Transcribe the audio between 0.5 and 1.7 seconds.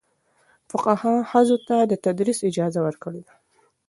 فقهاء ښځو